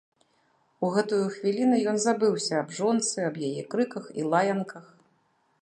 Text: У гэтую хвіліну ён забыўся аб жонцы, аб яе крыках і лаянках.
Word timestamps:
У 0.85 0.87
гэтую 0.95 1.19
хвіліну 1.35 1.77
ён 1.93 2.01
забыўся 2.07 2.53
аб 2.63 2.75
жонцы, 2.81 3.15
аб 3.29 3.35
яе 3.49 3.63
крыках 3.75 4.05
і 4.23 4.29
лаянках. 4.33 4.85